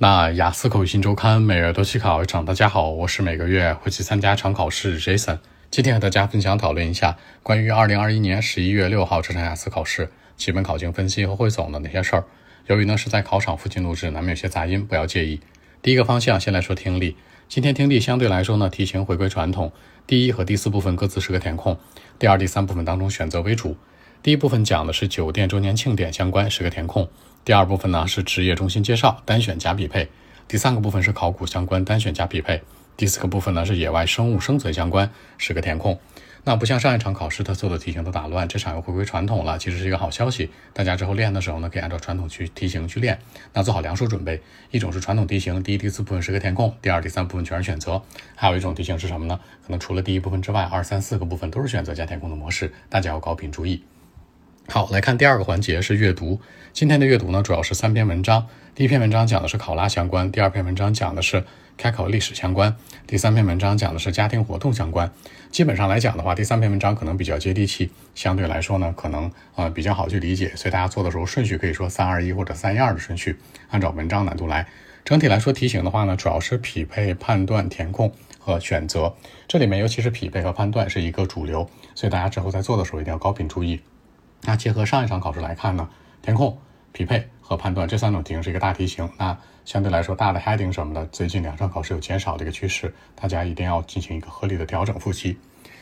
[0.00, 2.44] 那雅思口语新周刊每月都去考一场。
[2.44, 5.40] 大家好，我是每个月会去参加场考试 Jason。
[5.72, 12.24] 今天和大家分享讨论一下关于2021年11月6号这场雅思考试基本考情分析和汇总的那些事儿。
[12.68, 15.40] 由于呢是在考场附近录制，难免有些杂音，不要介意。
[15.82, 17.16] 第一个方向先来说听力。
[17.48, 19.72] 今天听力相对来说呢，题型回归传统，
[20.06, 21.76] 第一和第四部分各自是个填空，
[22.20, 23.76] 第二、第三部分当中选择为主。
[24.20, 27.08] 第一部分讲的是酒店周年庆典相关，是个填空。
[27.44, 30.06] 第二部分呢是职业中心介绍，单选加匹配；
[30.48, 32.58] 第三个部分是考古相关，单选加匹配；
[32.96, 35.96] 第四个部分呢是野外生物生存相关，是个填空。
[36.42, 40.50] 那不像上一场考试，它所有的题型都打乱，这场又回归传统了，其实是一个好消息。
[40.72, 43.16] 大家之后练的时候呢，可以按照传统去题型去练。
[43.52, 44.42] 那做好两手准备，
[44.72, 48.02] 一种是传统题型，第一、第四部分是个填空；第二、第三部分全是选择。
[48.34, 49.38] 还有一种题型是什么呢？
[49.64, 53.84] 可能除了第一部分之外，二、三、四个部分都是选择加填空的模式，大家要高频注意。
[54.70, 56.42] 好，来看第二个环节是阅读。
[56.74, 58.46] 今天的阅读呢，主要是三篇文章。
[58.74, 61.42] 第一篇文章讲的是考拉相关，第二篇文章讲的是
[61.78, 62.76] 开考历史相关，
[63.06, 65.10] 第三篇文章讲的是家庭活动相关。
[65.50, 70.52] 基本上来讲的话，第三篇文章可能比较接地气，相对来说呢，可能呃比较好去理解。
[70.54, 73.38] 所以大家做的时候顺序可以说三二一或者三一二的顺序，
[73.70, 74.66] 按照文章难度来。
[75.02, 79.16] 整体来说，题型的话呢，主要是匹配、判断、填空和选择。
[79.48, 83.80] 这里面尤其是匹配和判断是一个主流，所以大家之后在做的时候一定要高频注意。
[84.42, 85.88] 那结合上一场考试来看呢，
[86.22, 86.58] 填空、
[86.92, 89.08] 匹配和判断这三种题型是一个大题型。
[89.18, 95.36] 那相对来说，大的 heading 什么的，最近两场考试有减少的一个趋势，大家一定要进行一个合理的调整复习。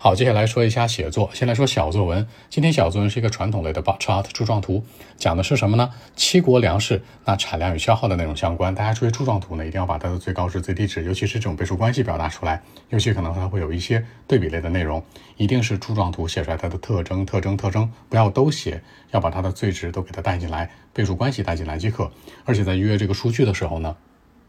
[0.00, 1.28] 好，接下来说一下写作。
[1.34, 2.24] 先来说小作文。
[2.48, 4.84] 今天小作文是一个传统类的 bar chart 柱状图，
[5.16, 5.90] 讲的是什么呢？
[6.14, 8.72] 七国粮食那产量与消耗的内容相关。
[8.72, 12.62] 大家注意柱状图呢，一定要把它的最高值、最低值，尤其是这种倍数关系表达出来。
[12.90, 15.04] 尤其可能它会有一些对比类的内容，
[15.36, 22.08] 一定是柱状图写出来它的特征、特征、特征，不要都写，要把它的最值都给它带进来，倍数关系带进来即可。
[22.44, 23.96] 而且在约这个数据的时候呢。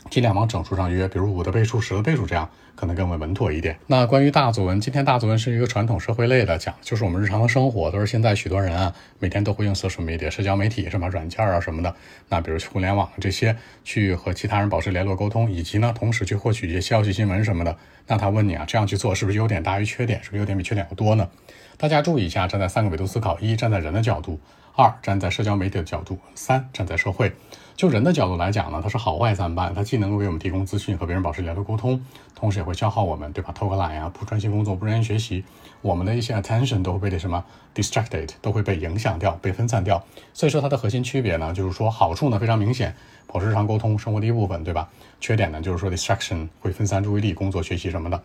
[0.09, 3.77] 尽量往整数上约，比如五的倍数、十的倍数，这样可能更为稳妥一点。
[3.87, 11.93] 那关于大作文，今天大作文是一个传统社会类的，讲就是我们日常的生活，都是现在许多人啊每天都会用 social media 社交媒体什么软件啊什么的，
[12.29, 17.75] 那比如互联网这些去和其他人保持联络沟通，以及呢同时去获取一些消息新闻什么的。
[18.07, 20.23] 那他问你啊，这样去做是不是优点大于缺点？
[20.23, 21.29] 是不是优点比缺点要多呢？
[21.77, 24.39] 大家注意一下，站在三个维度思考：一，站在人的角度；
[24.81, 27.33] 二，站在社交媒体的角度；三，站在社会。
[27.75, 29.75] 就人的角度来讲呢，它是好坏参半。
[29.75, 32.01] 它既能够给我们提供资讯和别人保持联络沟通，
[32.33, 33.51] 同时也会消耗我们，对吧？
[33.53, 35.43] 偷个懒呀，不专心工作，不认真学习，
[35.81, 37.43] 我们的一些 attention 都会被这什么
[37.75, 40.01] distracted，都会被影响掉，被分散掉。
[40.33, 42.95] 所以说它的核心区别呢，就是说好处呢非常明显，
[43.27, 44.87] 保持日常沟通，生活的一部分，对吧？
[45.19, 48.23] 缺点呢就是说 distraction 会分散注意力，工作、学习什么的。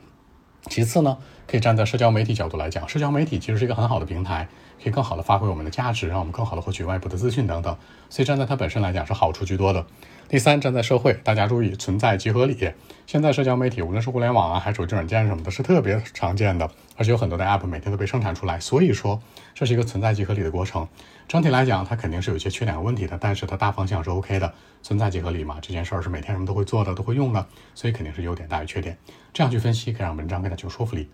[0.70, 4.48] 其次呢，可以站在社交媒体角度来讲，社交媒体其实是一个很好的平台，
[4.82, 7.76] 可以更好的发挥我们的价值，让我们更好的获取外部的资讯等等。
[8.08, 9.84] 所以站在它本身来讲是好处居多的。
[10.26, 12.72] 第三，站在社会，大家注意存在即合理。
[13.06, 18.58] 现在社交媒体，无论是互联网啊，还是手机软件什么的，是特别常见的，而且有很多的 app 每天都被生产出来。
[18.58, 19.20] 所以说，
[19.54, 20.88] 这是一个存在即合理的过程。
[21.28, 24.52] 整体来讲，它肯定是有些缺点和问题的，但是它大方向是 OK 的。
[24.82, 28.96] 存在即合理嘛，这件事儿是每天人们都会做的，都会用的，所以肯定是优点大于缺点。
[29.32, 31.08] 这样去分析，可以让文章更加具有说服力。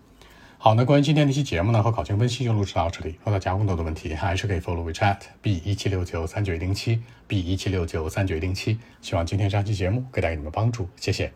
[0.63, 3.15] 好，那关于今天这期节目呢，和考情分析就录制到这里。
[3.21, 8.77] 如果大家更多的问题，还是可以 follow WeChat B 一七六九三九一零七 B 一七六九三九一零七。
[9.01, 11.33] 希望今天这期节目可以带给你们帮助，谢谢。